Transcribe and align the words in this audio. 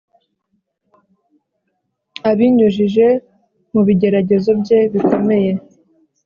abinyujije 2.31 3.07
mu 3.73 3.81
bigeragezo 3.87 4.49
bye 4.61 4.79
bikomeye, 4.93 5.51